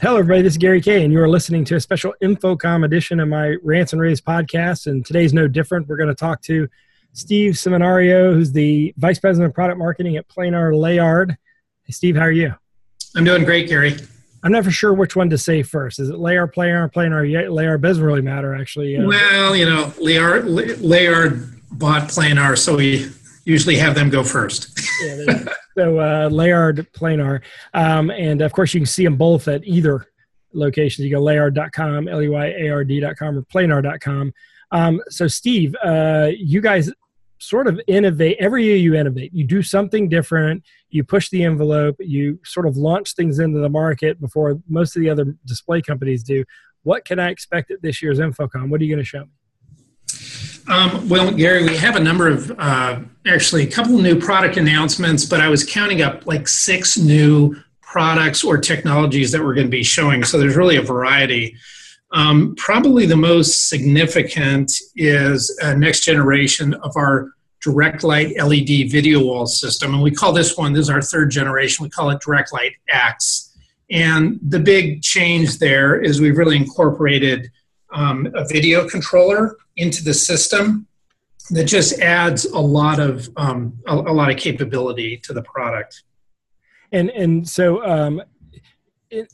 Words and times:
Hello, 0.00 0.16
everybody. 0.16 0.42
This 0.42 0.52
is 0.52 0.58
Gary 0.58 0.80
Kayye, 0.80 1.02
and 1.02 1.12
you 1.12 1.20
are 1.20 1.28
listening 1.28 1.64
to 1.64 1.74
a 1.74 1.80
special 1.80 2.14
InfoComm 2.22 2.84
edition 2.84 3.18
of 3.18 3.26
my 3.26 3.56
Rants 3.64 3.92
and 3.92 4.00
Raves 4.00 4.20
podcast. 4.20 4.86
And 4.86 5.04
today's 5.04 5.34
no 5.34 5.48
different. 5.48 5.88
We're 5.88 5.96
going 5.96 6.08
to 6.08 6.14
talk 6.14 6.40
to 6.42 6.68
Steve 7.14 7.54
Seminario, 7.54 8.32
who's 8.32 8.52
the 8.52 8.94
Vice 8.96 9.18
President 9.18 9.50
of 9.50 9.54
Product 9.56 9.76
Marketing 9.76 10.16
at 10.16 10.28
Planar 10.28 10.72
Leyard. 10.72 11.36
Hey, 11.82 11.92
Steve, 11.92 12.14
how 12.14 12.22
are 12.22 12.30
you? 12.30 12.54
I'm 13.16 13.24
doing 13.24 13.42
great, 13.44 13.68
Gary. 13.68 13.96
I'm 14.44 14.52
never 14.52 14.70
sure 14.70 14.92
which 14.92 15.16
one 15.16 15.30
to 15.30 15.38
say 15.38 15.64
first. 15.64 15.98
Is 15.98 16.10
it 16.10 16.16
Leyard, 16.16 16.54
Planar, 16.54 16.92
Planar, 16.92 17.50
Leyard? 17.50 17.82
Doesn't 17.82 18.04
really 18.04 18.22
matter, 18.22 18.54
actually. 18.54 18.96
Uh, 18.96 19.04
well, 19.04 19.56
you 19.56 19.64
know, 19.66 19.92
Leyard, 20.00 20.44
Leyard 20.44 21.60
bought 21.72 22.02
Planar, 22.02 22.56
so 22.56 22.76
we 22.76 23.10
usually 23.44 23.76
have 23.76 23.96
them 23.96 24.10
go 24.10 24.22
first. 24.22 24.78
yeah, 25.02 25.44
so 25.78 26.00
uh, 26.00 26.28
Leyard 26.28 26.88
Planar. 26.92 27.40
Um, 27.72 28.10
and 28.10 28.42
of 28.42 28.52
course, 28.52 28.74
you 28.74 28.80
can 28.80 28.86
see 28.86 29.04
them 29.04 29.16
both 29.16 29.46
at 29.46 29.64
either 29.64 30.06
location. 30.52 31.04
You 31.04 31.10
go 31.12 31.22
leyard.com, 31.22 32.08
L 32.08 32.20
E 32.20 32.28
Y 32.28 32.46
A 32.46 32.70
R 32.70 32.82
D.com, 32.82 33.38
or 33.38 33.42
planar.com. 33.42 34.32
Um, 34.72 35.00
so, 35.08 35.28
Steve, 35.28 35.76
uh, 35.84 36.30
you 36.36 36.60
guys 36.60 36.90
sort 37.38 37.68
of 37.68 37.80
innovate 37.86 38.36
every 38.40 38.64
year 38.64 38.74
you 38.74 38.96
innovate 38.96 39.32
you 39.32 39.44
do 39.44 39.62
something 39.62 40.08
different 40.08 40.60
you 40.90 41.04
push 41.04 41.30
the 41.30 41.44
envelope 41.44 41.94
you 42.00 42.36
sort 42.44 42.66
of 42.66 42.76
launch 42.76 43.14
things 43.14 43.38
into 43.38 43.60
the 43.60 43.68
market 43.68 44.20
before 44.20 44.60
most 44.68 44.96
of 44.96 45.02
the 45.02 45.08
other 45.08 45.36
display 45.44 45.80
companies 45.80 46.24
do 46.24 46.44
what 46.82 47.04
can 47.04 47.20
i 47.20 47.28
expect 47.30 47.70
at 47.70 47.80
this 47.80 48.02
year's 48.02 48.18
InfoComm 48.18 48.70
what 48.70 48.80
are 48.80 48.84
you 48.84 48.92
going 48.92 48.98
to 48.98 49.08
show 49.08 49.20
me 49.20 49.37
um, 50.68 51.08
well, 51.08 51.32
Gary, 51.32 51.64
we 51.64 51.76
have 51.76 51.96
a 51.96 52.00
number 52.00 52.28
of 52.28 52.50
uh, 52.58 53.00
actually 53.26 53.64
a 53.64 53.70
couple 53.70 53.98
new 53.98 54.18
product 54.18 54.56
announcements, 54.56 55.24
but 55.24 55.40
I 55.40 55.48
was 55.48 55.64
counting 55.64 56.02
up 56.02 56.26
like 56.26 56.46
six 56.46 56.98
new 56.98 57.56
products 57.80 58.44
or 58.44 58.58
technologies 58.58 59.32
that 59.32 59.42
we're 59.42 59.54
going 59.54 59.66
to 59.66 59.70
be 59.70 59.82
showing. 59.82 60.22
So 60.22 60.38
there's 60.38 60.56
really 60.56 60.76
a 60.76 60.82
variety. 60.82 61.56
Um, 62.12 62.54
probably 62.56 63.06
the 63.06 63.16
most 63.16 63.68
significant 63.68 64.72
is 64.96 65.56
a 65.62 65.76
next 65.76 66.00
generation 66.04 66.74
of 66.74 66.96
our 66.96 67.30
direct 67.62 68.04
light 68.04 68.36
LED 68.38 68.90
video 68.90 69.24
wall 69.24 69.46
system. 69.46 69.94
And 69.94 70.02
we 70.02 70.10
call 70.10 70.32
this 70.32 70.56
one, 70.56 70.72
this 70.72 70.82
is 70.82 70.90
our 70.90 71.02
third 71.02 71.30
generation, 71.30 71.82
we 71.82 71.90
call 71.90 72.10
it 72.10 72.20
Direct 72.20 72.52
Light 72.52 72.72
X. 72.88 73.56
And 73.90 74.38
the 74.42 74.58
big 74.58 75.02
change 75.02 75.58
there 75.58 76.00
is 76.00 76.20
we've 76.20 76.36
really 76.36 76.56
incorporated 76.56 77.50
um, 77.92 78.30
a 78.34 78.46
video 78.46 78.86
controller 78.88 79.56
into 79.78 80.04
the 80.04 80.12
system 80.12 80.86
that 81.50 81.64
just 81.64 81.98
adds 82.00 82.44
a 82.44 82.58
lot 82.58 83.00
of 83.00 83.28
um, 83.36 83.78
a, 83.86 83.94
a, 83.94 84.12
lot 84.12 84.30
of 84.30 84.36
capability 84.36 85.16
to 85.16 85.32
the 85.32 85.42
product. 85.42 86.02
And 86.92 87.10
and 87.10 87.48
so 87.48 87.84
um, 87.84 88.22
it, 89.10 89.32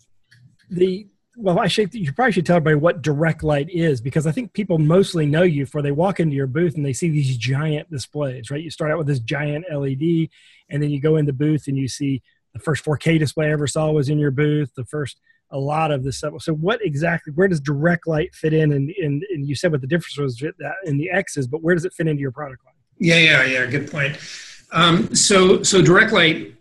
the 0.71 1.09
well, 1.37 1.59
I 1.59 1.67
should 1.67 1.93
you 1.95 2.13
probably 2.13 2.33
should 2.33 2.47
tell 2.47 2.57
everybody 2.57 2.77
what 2.77 3.03
direct 3.03 3.43
light 3.43 3.69
is 3.69 4.01
because 4.01 4.27
I 4.27 4.33
think 4.33 4.53
people 4.53 4.79
mostly 4.79 5.27
know 5.27 5.43
you 5.43 5.67
for 5.67 5.83
they 5.83 5.91
walk 5.91 6.21
into 6.21 6.37
your 6.37 6.47
booth 6.47 6.77
and 6.77 6.87
they 6.87 6.93
see 6.93 7.11
these 7.11 7.37
giant 7.37 7.91
displays, 7.91 8.51
right? 8.51 8.63
You 8.63 8.71
start 8.71 8.93
out 8.93 8.99
with 8.99 9.09
this 9.09 9.19
giant 9.19 9.65
LED, 9.73 10.29
and 10.69 10.83
then 10.83 10.91
you 10.91 11.01
go 11.01 11.17
in 11.17 11.27
the 11.27 11.33
booth 11.33 11.67
and 11.67 11.77
you 11.77 11.89
see 11.89 12.23
the 12.53 12.61
first 12.61 12.85
4K 12.85 13.19
display 13.19 13.49
I 13.49 13.53
ever 13.53 13.67
saw 13.67 13.91
was 13.91 14.09
in 14.09 14.19
your 14.19 14.31
booth. 14.31 14.73
The 14.77 14.85
first 14.85 15.19
a 15.51 15.59
lot 15.59 15.91
of 15.91 16.03
this 16.03 16.19
stuff. 16.19 16.33
So 16.41 16.55
what 16.55 16.81
exactly, 16.85 17.33
where 17.33 17.49
does 17.49 17.61
direct 17.61 18.07
light 18.07 18.35
fit 18.35 18.53
in? 18.53 18.73
And, 18.73 18.91
and, 19.01 19.23
and 19.31 19.47
you 19.47 19.55
said 19.55 19.73
what 19.73 19.81
the 19.81 19.87
difference 19.87 20.19
was 20.19 20.43
in 20.85 20.99
the 20.99 21.11
X's, 21.11 21.47
but 21.47 21.63
where 21.63 21.75
does 21.75 21.85
it 21.85 21.93
fit 21.93 22.09
into 22.09 22.21
your 22.21 22.33
product 22.33 22.65
line? 22.65 22.75
Yeah, 22.99 23.19
yeah, 23.19 23.45
yeah. 23.45 23.67
Good 23.67 23.91
point. 23.91 24.19
Um, 24.73 25.15
so, 25.15 25.63
so 25.63 25.81
direct 25.83 26.13
light, 26.13 26.55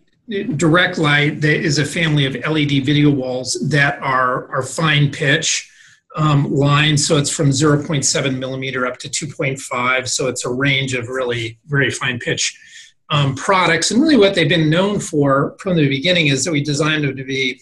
direct 0.57 0.97
light 0.97 1.43
is 1.43 1.79
a 1.79 1.85
family 1.85 2.25
of 2.25 2.35
LED 2.35 2.85
video 2.85 3.09
walls 3.09 3.53
that 3.69 3.99
are, 4.01 4.49
are 4.49 4.63
fine 4.63 5.11
pitch 5.11 5.69
um, 6.15 6.51
lines. 6.53 7.07
So 7.07 7.17
it's 7.17 7.29
from 7.29 7.49
0.7 7.49 8.37
millimeter 8.37 8.85
up 8.85 8.97
to 8.99 9.09
2.5. 9.09 10.07
So 10.07 10.27
it's 10.27 10.45
a 10.45 10.51
range 10.51 10.93
of 10.93 11.07
really 11.07 11.57
very 11.65 11.89
fine 11.89 12.19
pitch 12.19 12.57
um, 13.09 13.35
products. 13.35 13.91
And 13.91 14.01
really 14.01 14.17
what 14.17 14.35
they've 14.35 14.49
been 14.49 14.69
known 14.69 14.99
for 14.99 15.55
from 15.59 15.75
the 15.75 15.87
beginning 15.87 16.27
is 16.27 16.43
that 16.43 16.51
we 16.51 16.63
designed 16.63 17.03
them 17.03 17.15
to 17.15 17.23
be 17.23 17.61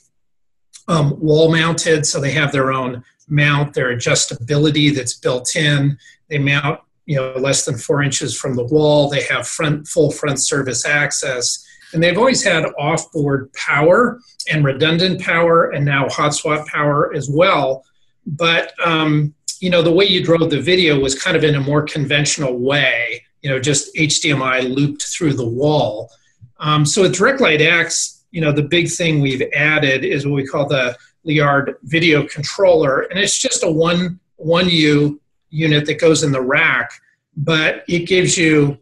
um, 0.87 1.19
wall 1.19 1.51
mounted, 1.51 2.05
so 2.05 2.19
they 2.19 2.31
have 2.31 2.51
their 2.51 2.71
own 2.71 3.03
mount, 3.27 3.73
their 3.73 3.95
adjustability 3.95 4.93
that's 4.93 5.13
built 5.13 5.55
in. 5.55 5.97
They 6.29 6.37
mount, 6.37 6.79
you 7.05 7.15
know, 7.15 7.33
less 7.33 7.65
than 7.65 7.77
four 7.77 8.03
inches 8.03 8.37
from 8.37 8.55
the 8.55 8.65
wall. 8.65 9.09
They 9.09 9.23
have 9.23 9.47
front 9.47 9.87
full 9.87 10.11
front 10.11 10.39
service 10.39 10.85
access, 10.85 11.65
and 11.93 12.01
they've 12.01 12.17
always 12.17 12.43
had 12.43 12.65
off-board 12.77 13.51
power 13.53 14.19
and 14.51 14.65
redundant 14.65 15.21
power, 15.21 15.71
and 15.71 15.85
now 15.85 16.09
hot 16.09 16.33
swap 16.33 16.67
power 16.67 17.13
as 17.13 17.29
well. 17.29 17.83
But 18.25 18.73
um, 18.85 19.33
you 19.61 19.69
know, 19.69 19.81
the 19.81 19.91
way 19.91 20.05
you 20.05 20.23
drove 20.23 20.49
the 20.49 20.59
video 20.59 20.99
was 20.99 21.19
kind 21.19 21.37
of 21.37 21.43
in 21.43 21.55
a 21.55 21.61
more 21.61 21.83
conventional 21.83 22.57
way. 22.57 23.23
You 23.41 23.49
know, 23.49 23.59
just 23.59 23.95
HDMI 23.95 24.73
looped 24.73 25.03
through 25.03 25.33
the 25.33 25.47
wall. 25.47 26.11
Um, 26.59 26.85
so 26.85 27.03
with 27.03 27.15
Direct 27.15 27.41
Light 27.41 27.61
X, 27.61 28.20
you 28.31 28.41
know, 28.41 28.51
the 28.51 28.63
big 28.63 28.89
thing 28.89 29.21
we've 29.21 29.43
added 29.53 30.03
is 30.03 30.25
what 30.25 30.35
we 30.35 30.45
call 30.45 30.67
the 30.67 30.97
Leyard 31.25 31.75
video 31.83 32.25
controller, 32.27 33.01
and 33.01 33.19
it's 33.19 33.37
just 33.37 33.63
a 33.63 33.71
one 33.71 34.19
one 34.37 34.69
U 34.69 35.21
unit 35.49 35.85
that 35.85 35.99
goes 35.99 36.23
in 36.23 36.31
the 36.31 36.41
rack, 36.41 36.91
but 37.37 37.83
it 37.87 38.07
gives 38.07 38.37
you, 38.37 38.77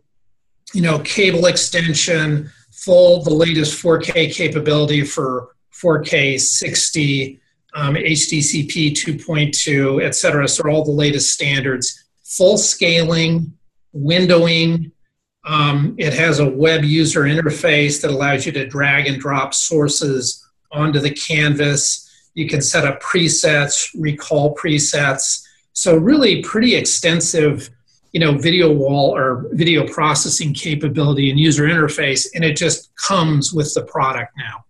you 0.74 0.82
know, 0.82 1.00
cable 1.00 1.48
extension, 1.48 2.50
full 2.72 3.24
the 3.24 3.34
latest 3.34 3.84
4K 3.84 4.34
capability 4.34 5.04
for 5.04 5.56
4K 5.74 6.40
60, 6.40 7.40
um, 7.74 7.96
HDCP 7.96 8.92
2.2, 8.92 10.04
et 10.04 10.16
cetera. 10.16 10.48
So 10.48 10.70
all 10.70 10.86
the 10.86 10.92
latest 10.92 11.34
standards, 11.34 12.06
full 12.24 12.58
scaling, 12.58 13.54
windowing, 13.96 14.92
um, 15.46 15.96
it 15.98 16.14
has 16.14 16.40
a 16.40 16.50
web 16.50 16.84
user 16.84 17.22
interface 17.22 18.02
that 18.02 18.12
allows 18.12 18.46
you 18.46 18.52
to 18.54 18.68
drag 18.68 19.08
and 19.08 19.20
drop 19.20 19.54
sources 19.54 20.46
onto 20.72 21.00
the 21.00 21.12
canvas. 21.12 22.06
You 22.34 22.48
can 22.48 22.62
set 22.62 22.86
up 22.86 23.02
presets, 23.02 23.90
recall 23.98 24.56
presets. 24.56 25.46
So 25.74 25.96
really 25.96 26.44
pretty 26.44 26.76
extensive, 26.76 27.70
you 28.12 28.20
know, 28.20 28.38
video 28.38 28.72
wall 28.72 29.16
or 29.16 29.48
video 29.52 29.88
processing 29.88 30.54
capability 30.54 31.30
and 31.30 31.40
user 31.40 31.64
interface, 31.64 32.28
and 32.36 32.44
it 32.44 32.58
just 32.58 32.94
comes 32.96 33.54
with 33.54 33.74
the 33.74 33.84
product 33.84 34.34
now. 34.38 34.66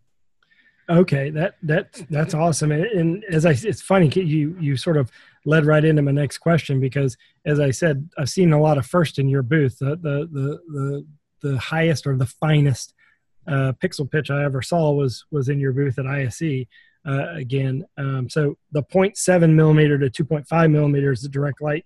Okay, 0.90 1.30
that 1.32 1.56
that 1.64 2.02
that's 2.10 2.34
awesome. 2.34 2.72
And, 2.72 2.86
and 2.86 3.24
as 3.26 3.46
I, 3.46 3.52
it's 3.52 3.82
funny 3.82 4.10
you 4.16 4.56
you 4.60 4.76
sort 4.76 4.98
of 4.98 5.12
led 5.50 5.66
right 5.66 5.84
into 5.84 6.02
my 6.02 6.12
next 6.12 6.38
question 6.38 6.80
because, 6.80 7.18
as 7.46 7.60
I 7.60 7.72
said, 7.72 8.10
I've 8.18 8.30
seen 8.30 8.54
a 8.54 8.62
lot 8.62 8.78
of 8.78 8.86
first 8.86 9.20
in 9.20 9.28
your 9.28 9.42
booth. 9.42 9.80
The 9.80 9.96
the 9.98 10.30
the 10.32 10.60
the, 10.72 11.06
the 11.42 11.58
highest 11.58 12.08
or 12.08 12.16
the 12.16 12.26
finest 12.26 12.94
uh, 13.48 13.74
pixel 13.84 14.10
pitch 14.10 14.30
I 14.30 14.44
ever 14.44 14.62
saw 14.62 14.92
was 14.92 15.26
was 15.32 15.50
in 15.50 15.60
your 15.60 15.74
booth 15.74 15.98
at 16.00 16.06
ISE. 16.08 16.66
Uh, 17.06 17.34
again, 17.34 17.86
um, 17.98 18.30
so 18.30 18.58
the 18.74 18.84
0.7 18.84 19.54
millimeter 19.54 19.98
to 19.98 20.10
2.5 20.24 20.70
millimeters, 20.70 21.22
the 21.22 21.30
direct 21.30 21.62
light 21.62 21.86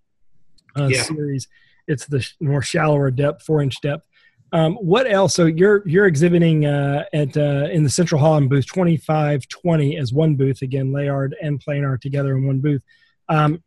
uh, 0.76 0.88
yeah. 0.88 1.04
series. 1.04 1.48
It's 1.88 2.08
the 2.08 2.28
more 2.42 2.64
shallower 2.64 3.12
depth, 3.12 3.44
four 3.44 3.62
inch 3.62 3.80
depth. 3.82 4.08
Um, 4.52 4.76
what 4.76 5.10
else? 5.10 5.34
So 5.34 5.46
you're 5.46 5.88
you're 5.88 6.06
exhibiting 6.06 6.66
uh, 6.66 7.06
at 7.14 7.36
uh, 7.38 7.70
in 7.72 7.84
the 7.84 7.90
Central 7.90 8.20
Hall 8.22 8.38
in 8.38 8.48
booth 8.48 8.68
2520 8.68 9.98
as 9.98 10.14
one 10.14 10.36
booth 10.36 10.62
again, 10.62 10.92
Leyard 10.92 11.34
and 11.42 11.64
Planar 11.64 12.00
together 12.00 12.36
in 12.36 12.46
one 12.46 12.60
booth. 12.60 12.84
Um, 13.34 13.64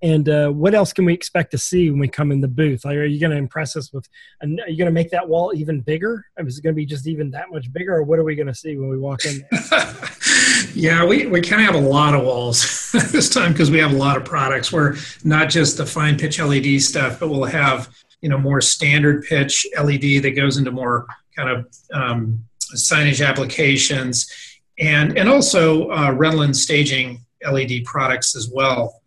and 0.00 0.28
uh, 0.28 0.50
what 0.50 0.74
else 0.74 0.92
can 0.92 1.04
we 1.04 1.12
expect 1.12 1.50
to 1.50 1.58
see 1.58 1.90
when 1.90 1.98
we 1.98 2.06
come 2.06 2.30
in 2.30 2.40
the 2.40 2.48
booth? 2.48 2.86
Are 2.86 3.04
you 3.04 3.18
going 3.18 3.32
to 3.32 3.36
impress 3.36 3.76
us 3.76 3.92
with? 3.92 4.08
Are 4.42 4.46
you 4.46 4.76
going 4.76 4.86
to 4.86 4.92
make 4.92 5.10
that 5.10 5.28
wall 5.28 5.52
even 5.54 5.80
bigger? 5.80 6.24
Is 6.38 6.58
it 6.58 6.62
going 6.62 6.74
to 6.74 6.76
be 6.76 6.86
just 6.86 7.08
even 7.08 7.32
that 7.32 7.50
much 7.50 7.72
bigger, 7.72 7.96
or 7.96 8.04
what 8.04 8.18
are 8.20 8.24
we 8.24 8.36
going 8.36 8.46
to 8.46 8.54
see 8.54 8.76
when 8.76 8.88
we 8.88 8.96
walk 8.96 9.24
in? 9.24 9.44
yeah, 10.74 11.04
we, 11.04 11.26
we 11.26 11.40
kind 11.40 11.62
of 11.62 11.74
have 11.74 11.74
a 11.74 11.86
lot 11.86 12.14
of 12.14 12.22
walls 12.22 12.92
this 13.10 13.28
time 13.28 13.52
because 13.52 13.72
we 13.72 13.78
have 13.80 13.92
a 13.92 13.96
lot 13.96 14.16
of 14.16 14.24
products. 14.24 14.72
We're 14.72 14.96
not 15.24 15.48
just 15.48 15.76
the 15.76 15.86
fine 15.86 16.16
pitch 16.16 16.38
LED 16.40 16.80
stuff, 16.80 17.18
but 17.18 17.28
we'll 17.28 17.44
have 17.44 17.88
you 18.20 18.28
know 18.28 18.38
more 18.38 18.60
standard 18.60 19.24
pitch 19.24 19.66
LED 19.76 20.22
that 20.22 20.34
goes 20.36 20.58
into 20.58 20.70
more 20.70 21.06
kind 21.34 21.50
of 21.50 21.74
um, 21.92 22.44
signage 22.76 23.26
applications, 23.26 24.32
and 24.78 25.18
and 25.18 25.28
also 25.28 25.90
uh, 25.90 26.12
rental 26.12 26.54
staging 26.54 27.24
LED 27.44 27.84
products 27.84 28.36
as 28.36 28.50
well. 28.52 29.00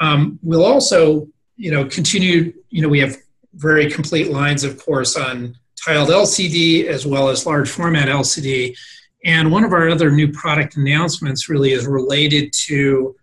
Um, 0.00 0.38
we'll 0.42 0.64
also, 0.64 1.28
you 1.56 1.70
know, 1.70 1.84
continue. 1.84 2.52
You 2.70 2.82
know, 2.82 2.88
we 2.88 3.00
have 3.00 3.16
very 3.54 3.90
complete 3.90 4.30
lines, 4.30 4.64
of 4.64 4.82
course, 4.84 5.16
on 5.16 5.56
tiled 5.84 6.08
LCD 6.08 6.86
as 6.86 7.06
well 7.06 7.28
as 7.28 7.46
large 7.46 7.68
format 7.68 8.08
LCD. 8.08 8.76
And 9.24 9.50
one 9.50 9.64
of 9.64 9.72
our 9.72 9.88
other 9.88 10.10
new 10.10 10.30
product 10.30 10.76
announcements 10.76 11.48
really 11.48 11.72
is 11.72 11.86
related 11.86 12.52
to 12.66 13.16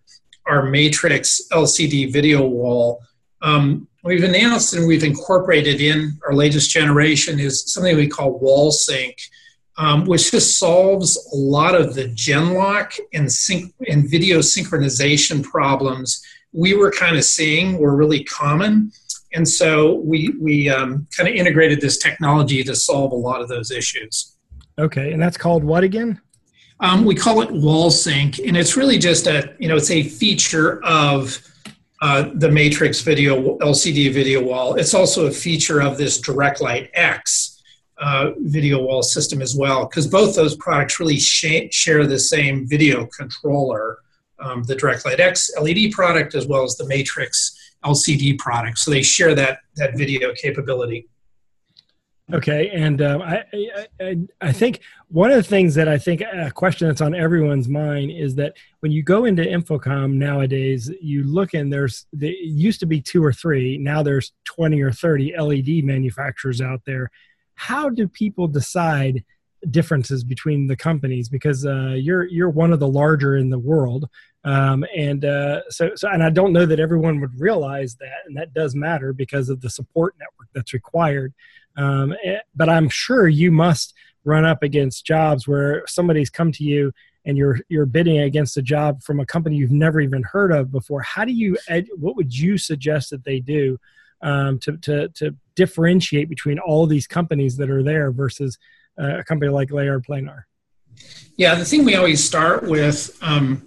our 0.46 0.64
Matrix 0.64 1.42
LCD 1.52 2.12
video 2.12 2.46
wall. 2.46 3.02
Um, 3.42 3.88
we've 4.04 4.24
announced 4.24 4.74
and 4.74 4.88
we've 4.88 5.04
incorporated 5.04 5.82
in 5.82 6.18
our 6.28 6.34
latest 6.34 6.70
generation 6.70 7.40
is 7.40 7.72
something 7.72 7.96
we 7.96 8.08
call 8.08 8.40
wall 8.40 8.72
sync. 8.72 9.18
Um, 9.78 10.06
which 10.06 10.32
just 10.32 10.58
solves 10.58 11.18
a 11.34 11.36
lot 11.36 11.76
of 11.76 11.96
the 11.96 12.06
genlock 12.10 12.98
and, 13.14 13.32
sync- 13.32 13.74
and 13.90 14.10
video 14.10 14.40
synchronization 14.40 15.44
problems 15.44 16.22
we 16.56 16.74
were 16.74 16.90
kind 16.90 17.18
of 17.18 17.24
seeing 17.24 17.78
were 17.78 17.96
really 17.96 18.24
common. 18.24 18.92
And 19.34 19.48
so 19.48 19.96
we, 19.96 20.34
we 20.40 20.70
um, 20.70 21.06
kind 21.16 21.28
of 21.28 21.36
integrated 21.36 21.82
this 21.82 21.98
technology 21.98 22.64
to 22.64 22.76
solve 22.76 23.12
a 23.12 23.16
lot 23.16 23.42
of 23.42 23.50
those 23.50 23.72
issues. 23.72 24.38
Okay, 24.80 25.12
and 25.12 25.22
that's 25.22 25.38
called 25.38 25.64
what 25.64 25.84
again? 25.84 26.20
Um, 26.80 27.06
we 27.06 27.16
call 27.16 27.42
it 27.42 27.52
wall 27.52 27.92
sync, 27.92 28.40
and 28.40 28.58
it's 28.58 28.76
really 28.76 28.98
just 28.98 29.28
a 29.28 29.56
you 29.60 29.70
know 29.70 29.78
it's 29.78 29.92
a 29.92 30.04
feature 30.04 30.84
of 30.84 31.42
uh, 32.02 32.30
the 32.34 32.52
Matrix 32.52 33.00
video 33.00 33.58
LCD 33.60 34.14
video 34.14 34.44
wall. 34.44 34.76
It's 34.76 34.94
also 34.94 35.28
a 35.28 35.32
feature 35.32 35.82
of 35.82 35.98
this 35.98 36.20
Direct 36.20 36.60
Light 36.60 36.90
X 36.94 37.55
uh, 37.98 38.32
video 38.40 38.82
wall 38.82 39.04
system 39.04 39.42
as 39.42 39.56
well, 39.56 39.86
because 39.86 40.08
both 40.08 40.36
those 40.36 40.56
products 40.58 41.00
really 41.00 41.18
sh- 41.18 41.70
share 41.72 42.06
the 42.06 42.20
same 42.20 42.68
video 42.68 43.06
controller, 43.06 44.00
um, 44.40 44.64
the 44.64 44.76
DirectLight 44.76 45.20
X 45.20 45.50
LED 45.62 45.92
product 45.92 46.36
as 46.36 46.46
well 46.48 46.64
as 46.64 46.76
the 46.76 46.88
Matrix 46.88 47.56
LCD 47.86 48.38
product. 48.38 48.80
So 48.80 48.92
they 48.92 49.02
share 49.02 49.36
that 49.36 49.60
that 49.76 49.98
video 49.98 50.34
capability. 50.34 51.08
Okay, 52.34 52.70
and 52.70 53.04
um, 53.04 53.22
I, 53.22 53.44
I, 54.02 54.18
I 54.42 54.52
think 54.52 54.80
one 55.10 55.30
of 55.30 55.38
the 55.38 55.44
things 55.44 55.76
that 55.76 55.88
I 55.88 56.00
think 56.00 56.22
a 56.22 56.50
question 56.50 56.88
that's 56.88 57.02
on 57.02 57.14
everyone's 57.14 57.70
mind 57.70 58.10
is 58.10 58.34
that 58.36 58.58
when 58.80 58.92
you 58.92 59.04
go 59.04 59.26
into 59.26 59.44
InfoComm 59.44 60.14
nowadays, 60.14 60.92
you 61.00 61.24
look 61.24 61.54
and 61.54 61.72
there's 61.72 62.08
there 62.12 62.32
used 62.32 62.80
to 62.80 62.88
be 62.88 63.00
two 63.00 63.24
or 63.24 63.32
three, 63.32 63.78
now 63.78 64.02
there's 64.02 64.34
twenty 64.44 64.82
or 64.82 64.92
thirty 64.92 65.36
LED 65.38 65.86
manufacturers 65.86 66.62
out 66.62 66.82
there. 66.86 67.12
How 67.56 67.90
do 67.90 68.08
people 68.08 68.48
decide 68.48 69.24
differences 69.72 70.24
between 70.24 70.68
the 70.68 70.76
companies? 70.76 71.30
Because 71.30 71.66
uh, 71.66 71.96
you're 71.98 72.26
you're 72.26 72.50
one 72.50 72.74
of 72.74 72.80
the 72.80 72.88
larger 72.88 73.38
in 73.38 73.50
the 73.50 73.60
world, 73.60 74.10
um, 74.44 74.86
and 74.96 75.26
uh, 75.26 75.62
so 75.70 75.92
so 75.96 76.10
and 76.10 76.24
I 76.24 76.30
don't 76.30 76.54
know 76.54 76.66
that 76.66 76.80
everyone 76.80 77.20
would 77.22 77.40
realize 77.40 77.96
that, 77.96 78.26
and 78.28 78.38
that 78.38 78.54
does 78.54 78.76
matter 78.76 79.14
because 79.14 79.50
of 79.50 79.62
the 79.62 79.70
support 79.70 80.16
network 80.20 80.50
that's 80.54 80.74
required. 80.74 81.34
Um, 81.78 82.16
eh, 82.24 82.40
but 82.56 82.70
I'm 82.70 82.90
sure 82.90 83.28
you 83.28 83.52
must 83.52 83.94
run 84.24 84.46
up 84.46 84.64
against 84.64 85.06
jobs 85.06 85.48
where 85.48 85.84
somebody's 85.88 86.30
come 86.30 86.52
to 86.52 86.64
you 86.64 86.92
and 87.26 87.38
you're 87.38 87.60
you're 87.70 87.86
bidding 87.86 88.20
against 88.20 88.58
a 88.58 88.62
job 88.62 89.02
from 89.02 89.20
a 89.20 89.26
company 89.26 89.58
you've 89.58 89.72
never 89.72 90.00
even 90.00 90.24
heard 90.24 90.52
of 90.52 90.72
before. 90.72 91.02
How 91.02 91.26
do 91.26 91.34
you? 91.34 91.58
What 91.98 92.16
would 92.16 92.38
you 92.38 92.58
suggest 92.58 93.10
that 93.10 93.24
they 93.24 93.40
do 93.40 93.80
um, 94.22 94.60
to 94.60 94.78
to 94.78 95.10
to 95.10 95.36
differentiate 95.56 96.30
between 96.30 96.60
all 96.60 96.86
these 96.86 97.08
companies 97.08 97.58
that 97.58 97.70
are 97.70 97.84
there 97.84 98.12
versus 98.12 98.58
uh, 99.00 99.20
a 99.20 99.24
company 99.24 99.52
like 99.52 99.72
Leyard 99.72 100.06
Planar? 100.06 100.44
Yeah, 101.38 101.56
the 101.56 101.66
thing 101.66 101.84
we 101.84 101.96
always 101.96 102.24
start 102.24 102.64
with 102.64 103.18
um, 103.22 103.62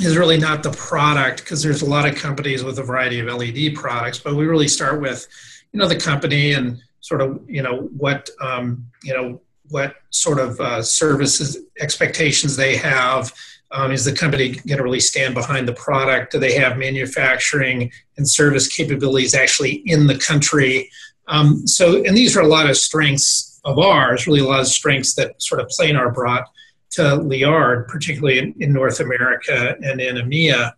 is 0.00 0.16
really 0.16 0.38
not 0.38 0.62
the 0.62 0.70
product 0.70 1.44
because 1.44 1.62
there's 1.62 1.82
a 1.82 1.86
lot 1.86 2.08
of 2.08 2.16
companies 2.16 2.64
with 2.64 2.78
a 2.78 2.82
variety 2.82 3.20
of 3.20 3.26
LED 3.26 3.74
products, 3.74 4.18
but 4.18 4.34
we 4.34 4.46
really 4.46 4.68
start 4.68 5.00
with 5.00 5.26
you 5.72 5.78
know 5.78 5.86
the 5.86 5.96
company 5.96 6.52
and 6.52 6.80
sort 7.00 7.20
of 7.20 7.40
you 7.48 7.62
know 7.62 7.88
what 7.96 8.28
um, 8.40 8.86
you 9.02 9.14
know 9.14 9.40
what 9.70 9.96
sort 10.10 10.38
of 10.38 10.58
uh, 10.60 10.82
services 10.82 11.58
expectations 11.78 12.56
they 12.56 12.76
have. 12.76 13.32
Um, 13.70 13.92
is 13.92 14.04
the 14.04 14.12
company 14.12 14.50
going 14.50 14.78
to 14.78 14.82
really 14.82 15.00
stand 15.00 15.34
behind 15.34 15.68
the 15.68 15.74
product? 15.74 16.32
Do 16.32 16.38
they 16.38 16.54
have 16.54 16.78
manufacturing 16.78 17.90
and 18.16 18.28
service 18.28 18.66
capabilities 18.66 19.34
actually 19.34 19.82
in 19.84 20.06
the 20.06 20.18
country? 20.18 20.90
Um, 21.26 21.66
so, 21.66 22.02
and 22.02 22.16
these 22.16 22.36
are 22.36 22.40
a 22.40 22.46
lot 22.46 22.70
of 22.70 22.76
strengths 22.76 23.60
of 23.64 23.78
ours, 23.78 24.26
really 24.26 24.40
a 24.40 24.44
lot 24.44 24.60
of 24.60 24.66
strengths 24.68 25.14
that 25.16 25.40
sort 25.42 25.60
of 25.60 25.68
Planar 25.68 26.14
brought 26.14 26.46
to 26.92 27.16
Leyard, 27.16 27.86
particularly 27.88 28.38
in, 28.38 28.54
in 28.58 28.72
North 28.72 29.00
America 29.00 29.76
and 29.82 30.00
in 30.00 30.16
EMEA. 30.16 30.72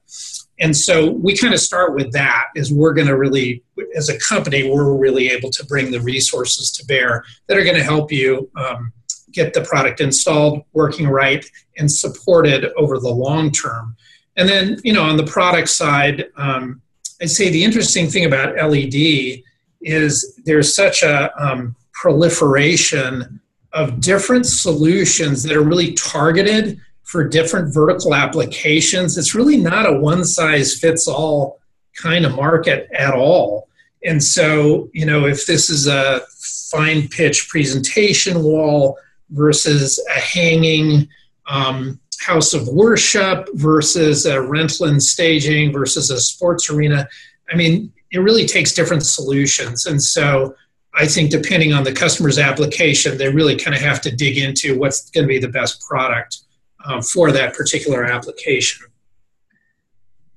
And 0.59 0.77
so 0.77 1.13
we 1.13 1.37
kind 1.37 1.55
of 1.55 1.61
start 1.61 1.95
with 1.95 2.13
that 2.13 2.49
is 2.55 2.73
we're 2.73 2.93
going 2.93 3.07
to 3.07 3.17
really, 3.17 3.63
as 3.97 4.09
a 4.09 4.19
company, 4.19 4.69
we're 4.69 4.95
really 4.95 5.29
able 5.29 5.51
to 5.51 5.65
bring 5.65 5.91
the 5.91 6.01
resources 6.01 6.71
to 6.73 6.87
bear 6.87 7.25
that 7.47 7.57
are 7.57 7.65
going 7.65 7.77
to 7.77 7.83
help 7.83 8.13
you 8.13 8.51
um, 8.57 8.93
get 9.33 9.55
the 9.55 9.63
product 9.63 10.01
installed, 10.01 10.65
working 10.73 11.09
right, 11.09 11.45
and 11.79 11.91
supported 11.91 12.67
over 12.77 12.99
the 12.99 13.09
long 13.09 13.51
term. 13.51 13.97
And 14.37 14.49
then, 14.49 14.79
you 14.85 14.93
know, 14.93 15.03
on 15.03 15.17
the 15.17 15.27
product 15.27 15.69
side, 15.69 16.27
um, 16.37 16.81
I'd 17.21 17.31
say 17.31 17.51
the 17.51 17.65
interesting 17.65 18.09
thing 18.09 18.25
about 18.25 18.57
LED 18.57 19.43
is 19.83 20.41
there's 20.45 20.75
such 20.75 21.03
a 21.03 21.31
um, 21.43 21.77
proliferation 21.93 23.41
of 23.73 24.01
different 24.01 24.47
solutions 24.47 25.43
that 25.43 25.57
are 25.57 25.63
really 25.63 25.93
targeted 25.95 26.81
for 27.03 27.27
different 27.27 27.75
vertical 27.75 28.15
applications. 28.15 29.19
It's 29.19 29.35
really 29.35 29.57
not 29.57 29.87
a 29.87 29.99
one 29.99 30.25
size 30.25 30.79
fits 30.79 31.09
all 31.09 31.61
kind 32.01 32.25
of 32.25 32.35
market 32.35 32.89
at 32.95 33.13
all. 33.13 33.69
And 34.05 34.23
so, 34.23 34.89
you 34.93 35.05
know, 35.05 35.27
if 35.27 35.47
this 35.47 35.69
is 35.69 35.87
a 35.87 36.23
fine 36.71 37.09
pitch 37.09 37.49
presentation 37.49 38.43
wall 38.43 38.97
versus 39.31 40.05
a 40.15 40.21
hanging 40.21 41.09
um, 41.49 42.01
house 42.21 42.53
of 42.53 42.69
worship 42.69 43.49
versus 43.55 44.27
a 44.27 44.41
Rentland 44.41 45.03
staging 45.03 45.73
versus 45.73 46.11
a 46.11 46.21
sports 46.21 46.71
arena, 46.71 47.09
I 47.51 47.57
mean, 47.57 47.93
it 48.13 48.19
really 48.19 48.47
takes 48.47 48.73
different 48.73 49.05
solutions. 49.05 49.87
And 49.87 50.03
so, 50.03 50.55
I 50.95 51.07
think 51.07 51.31
depending 51.31 51.73
on 51.73 51.85
the 51.85 51.93
customer's 51.93 52.39
application, 52.39 53.17
they 53.17 53.29
really 53.29 53.57
kind 53.57 53.77
of 53.77 53.81
have 53.81 54.01
to 54.03 54.15
dig 54.15 54.39
into 54.39 54.77
what's 54.77 55.09
going 55.11 55.25
to 55.25 55.29
be 55.29 55.39
the 55.39 55.49
best 55.49 55.81
product 55.83 56.39
um, 56.85 57.01
for 57.01 57.31
that 57.33 57.55
particular 57.55 58.05
application. 58.05 58.87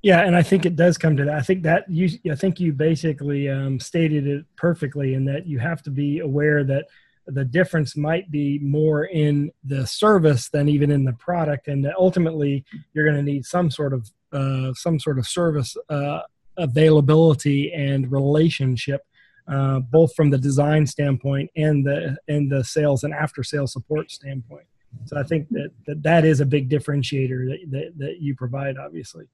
Yeah, 0.03 0.21
and 0.21 0.35
I 0.35 0.43
think 0.43 0.65
it 0.65 0.75
does 0.75 0.97
come 0.97 1.15
to 1.17 1.25
that. 1.25 1.35
I 1.35 1.41
think 1.41 1.63
that 1.63 1.89
you, 1.89 2.19
I 2.29 2.35
think 2.35 2.59
you 2.59 2.73
basically 2.73 3.49
um, 3.49 3.79
stated 3.79 4.27
it 4.27 4.45
perfectly 4.57 5.13
in 5.13 5.25
that 5.25 5.47
you 5.47 5.59
have 5.59 5.81
to 5.83 5.89
be 5.89 6.19
aware 6.19 6.63
that 6.65 6.87
the 7.27 7.45
difference 7.45 7.95
might 7.95 8.29
be 8.31 8.59
more 8.59 9.05
in 9.05 9.51
the 9.63 9.85
service 9.87 10.49
than 10.49 10.67
even 10.67 10.91
in 10.91 11.03
the 11.03 11.13
product, 11.13 11.67
and 11.67 11.87
ultimately 11.97 12.65
you're 12.93 13.05
going 13.05 13.17
to 13.17 13.23
need 13.23 13.45
some 13.45 13.71
sort 13.71 13.93
of 13.93 14.09
uh, 14.31 14.73
some 14.73 14.99
sort 14.99 15.19
of 15.19 15.27
service 15.27 15.77
uh, 15.89 16.21
availability 16.57 17.71
and 17.73 18.11
relationship, 18.11 19.01
uh, 19.47 19.79
both 19.79 20.13
from 20.15 20.29
the 20.29 20.37
design 20.37 20.85
standpoint 20.85 21.49
and 21.55 21.85
the 21.85 22.17
and 22.27 22.51
the 22.51 22.63
sales 22.63 23.03
and 23.03 23.13
after 23.13 23.43
sales 23.43 23.71
support 23.73 24.11
standpoint. 24.11 24.65
So 25.05 25.17
I 25.17 25.23
think 25.23 25.49
that 25.49 25.69
that, 25.87 26.03
that 26.03 26.25
is 26.25 26.39
a 26.39 26.45
big 26.45 26.69
differentiator 26.69 27.49
that, 27.49 27.71
that, 27.71 27.97
that 27.97 28.17
you 28.19 28.35
provide, 28.35 28.77
obviously. 28.77 29.25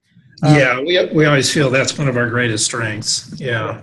Yeah, 0.42 0.80
we, 0.80 1.04
we 1.12 1.26
always 1.26 1.52
feel 1.52 1.68
that's 1.68 1.98
one 1.98 2.08
of 2.08 2.16
our 2.16 2.30
greatest 2.30 2.64
strengths. 2.64 3.38
Yeah. 3.38 3.82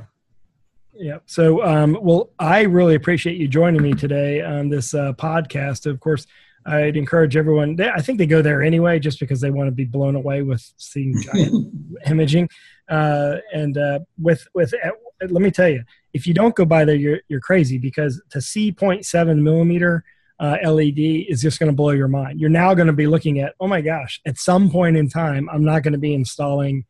Yeah. 1.00 1.20
So, 1.27 1.63
um, 1.63 1.98
well, 2.01 2.32
I 2.39 2.62
really 2.62 2.96
appreciate 2.96 3.38
you 3.38 3.48
joining 3.48 3.82
me 3.82 3.94
today 3.94 4.42
on 4.42 4.70
this 4.70 4.94
uh, 4.94 5.13
podcast. 5.13 5.86
Of 5.86 6.00
course, 6.00 6.25
I'd 6.66 6.98
encourage 6.98 7.38
everyone. 7.38 7.75
They, 7.75 7.89
I 7.89 8.01
think 8.01 8.18
they 8.18 8.25
go 8.25 8.42
there 8.42 8.63
anyway, 8.63 9.00
just 9.00 9.20
because 9.20 9.39
they 9.39 9.51
want 9.51 9.68
to 9.68 9.72
be 9.72 9.86
blown 9.86 10.16
away 10.16 10.42
with 10.42 10.66
seeing 10.77 11.22
giant 11.22 11.72
imaging. 12.08 12.50
Uh, 12.89 13.38
and 13.54 13.77
uh, 13.77 14.00
with 14.20 14.48
with, 14.56 14.74
uh, 14.74 14.89
let 15.22 15.42
me 15.42 15.51
tell 15.51 15.70
you, 15.70 15.84
if 16.13 16.25
you 16.25 16.34
don't 16.34 16.56
go 16.56 16.66
by 16.66 16.84
there, 16.84 16.96
you're 16.96 17.20
you're 17.27 17.42
crazy 17.42 17.77
because 17.77 18.22
to 18.32 18.42
see 18.42 18.72
0.7 18.72 19.42
millimeter 19.42 20.04
uh, 20.39 20.58
LED 20.63 21.00
is 21.30 21.42
just 21.42 21.60
going 21.60 21.72
to 21.72 21.75
blow 21.75 21.92
your 21.92 22.08
mind. 22.08 22.39
You're 22.39 22.50
now 22.50 22.74
going 22.74 22.88
to 22.88 22.94
be 22.94 23.08
looking 23.08 23.39
at, 23.39 23.56
oh 23.60 23.68
my 23.68 23.82
gosh, 23.82 24.20
at 24.25 24.38
some 24.38 24.70
point 24.70 24.98
in 24.98 25.10
time, 25.10 25.50
I'm 25.50 25.63
not 25.63 25.84
going 25.84 25.94
to 25.94 26.00
be 26.00 26.13
installing 26.13 26.86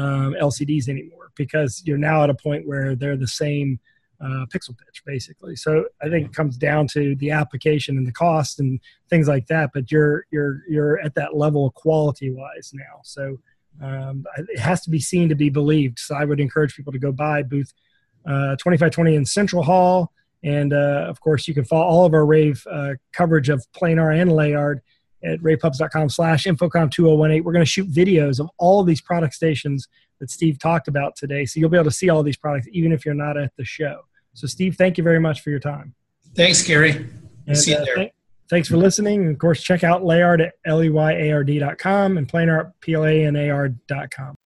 um, 0.00 0.34
LCDs 0.40 0.88
anymore 0.88 1.30
because 1.36 1.82
you're 1.84 1.98
now 1.98 2.22
at 2.24 2.30
a 2.30 2.34
point 2.34 2.66
where 2.66 2.94
they're 2.94 3.16
the 3.16 3.28
same 3.28 3.78
uh, 4.20 4.44
pixel 4.52 4.76
pitch, 4.76 5.02
basically. 5.06 5.56
So 5.56 5.86
I 6.02 6.08
think 6.08 6.26
it 6.26 6.34
comes 6.34 6.56
down 6.56 6.86
to 6.88 7.14
the 7.16 7.30
application 7.30 7.96
and 7.96 8.06
the 8.06 8.12
cost 8.12 8.60
and 8.60 8.80
things 9.08 9.28
like 9.28 9.46
that. 9.46 9.70
But 9.72 9.90
you're 9.90 10.26
you're 10.30 10.62
you're 10.68 11.00
at 11.00 11.14
that 11.14 11.36
level 11.36 11.70
quality 11.70 12.30
wise 12.30 12.72
now. 12.74 13.00
So 13.02 13.38
um, 13.82 14.26
it 14.36 14.58
has 14.58 14.82
to 14.82 14.90
be 14.90 15.00
seen 15.00 15.28
to 15.28 15.34
be 15.34 15.48
believed. 15.48 15.98
So 15.98 16.14
I 16.14 16.24
would 16.24 16.40
encourage 16.40 16.74
people 16.74 16.92
to 16.92 16.98
go 16.98 17.12
buy 17.12 17.42
booth 17.42 17.72
uh, 18.26 18.56
2520 18.56 19.14
in 19.14 19.24
Central 19.24 19.62
Hall. 19.62 20.12
And 20.42 20.72
uh, 20.72 21.06
of 21.08 21.20
course, 21.20 21.46
you 21.48 21.54
can 21.54 21.64
follow 21.64 21.84
all 21.84 22.06
of 22.06 22.14
our 22.14 22.24
rave 22.24 22.66
uh, 22.70 22.94
coverage 23.12 23.48
of 23.48 23.64
planar 23.72 24.18
and 24.18 24.32
leyard 24.32 24.80
at 25.24 25.40
ravepubs.com 25.40 26.08
slash 26.08 26.44
infocomm2018. 26.44 27.42
We're 27.42 27.52
going 27.52 27.64
to 27.64 27.70
shoot 27.70 27.90
videos 27.90 28.40
of 28.40 28.48
all 28.58 28.80
of 28.80 28.86
these 28.86 29.00
product 29.00 29.34
stations 29.34 29.88
that 30.20 30.30
Steve 30.30 30.58
talked 30.58 30.88
about 30.88 31.16
today. 31.16 31.44
So 31.44 31.60
you'll 31.60 31.70
be 31.70 31.76
able 31.76 31.90
to 31.90 31.96
see 31.96 32.08
all 32.08 32.22
these 32.22 32.36
products 32.36 32.68
even 32.72 32.92
if 32.92 33.04
you're 33.04 33.14
not 33.14 33.36
at 33.36 33.52
the 33.56 33.64
show. 33.64 34.00
So, 34.34 34.46
Steve, 34.46 34.76
thank 34.76 34.96
you 34.96 35.04
very 35.04 35.18
much 35.18 35.40
for 35.40 35.50
your 35.50 35.58
time. 35.58 35.94
Thanks, 36.34 36.62
Gary. 36.62 37.06
And, 37.46 37.58
see 37.58 37.72
you 37.72 37.78
uh, 37.78 37.84
there. 37.84 37.96
Th- 37.96 38.12
thanks 38.48 38.68
for 38.68 38.76
listening. 38.76 39.22
And 39.22 39.30
of 39.30 39.38
course, 39.38 39.62
check 39.62 39.82
out 39.82 40.02
Leyard 40.02 40.40
at 40.40 40.54
leyard.com 40.64 42.18
and 42.18 42.28
planar 42.28 42.66
at 42.66 42.80
planar.com. 42.80 44.36